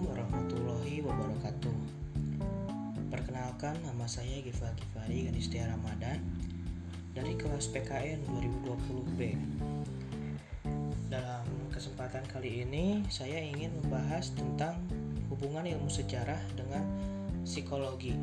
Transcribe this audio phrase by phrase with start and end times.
[0.00, 1.76] Assalamualaikum warahmatullahi wabarakatuh.
[3.12, 6.24] Perkenalkan nama saya Giva Givari Ganistia Ramadan
[7.12, 9.36] Dari kelas PKN 2020B
[11.12, 14.80] Dalam kesempatan kali ini saya ingin membahas tentang
[15.28, 16.80] hubungan ilmu sejarah dengan
[17.44, 18.16] psikologi.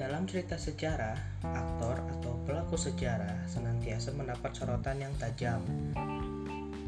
[0.00, 5.60] Dalam cerita sejarah, aktor atau pelaku sejarah senantiasa mendapat sorotan yang tajam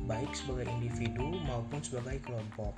[0.09, 2.73] baik sebagai individu maupun sebagai kelompok.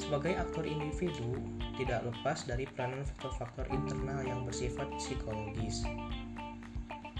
[0.00, 1.36] Sebagai aktor individu,
[1.76, 5.84] tidak lepas dari peranan faktor-faktor internal yang bersifat psikologis,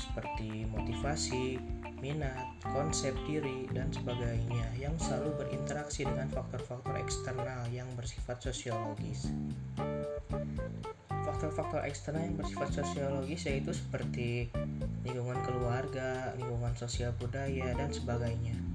[0.00, 1.60] seperti motivasi,
[2.00, 9.28] minat, konsep diri, dan sebagainya yang selalu berinteraksi dengan faktor-faktor eksternal yang bersifat sosiologis.
[11.08, 14.52] Faktor-faktor eksternal yang bersifat sosiologis yaitu seperti
[15.04, 18.73] lingkungan keluarga, lingkungan sosial budaya, dan sebagainya.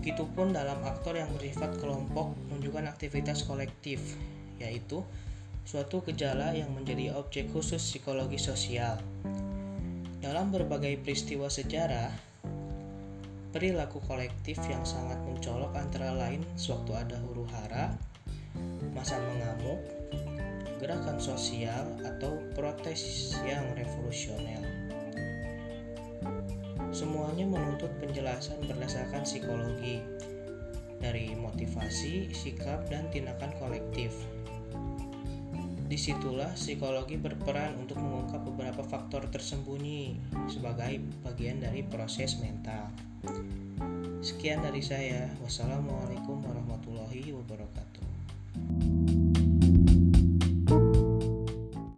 [0.00, 4.00] Begitupun dalam aktor yang bersifat kelompok menunjukkan aktivitas kolektif,
[4.60, 5.00] yaitu
[5.64, 9.00] suatu gejala yang menjadi objek khusus psikologi sosial.
[10.20, 12.12] Dalam berbagai peristiwa sejarah,
[13.52, 17.92] perilaku kolektif yang sangat mencolok antara lain sewaktu ada huru hara,
[18.92, 19.80] masa mengamuk,
[20.82, 24.93] gerakan sosial, atau protes yang revolusioner.
[26.94, 29.98] Semuanya menuntut penjelasan berdasarkan psikologi
[31.02, 34.14] dari motivasi, sikap, dan tindakan kolektif.
[35.90, 42.88] Di situlah psikologi berperan untuk mengungkap beberapa faktor tersembunyi sebagai bagian dari proses mental.
[44.22, 45.28] Sekian dari saya.
[45.42, 48.93] Wassalamualaikum warahmatullahi wabarakatuh.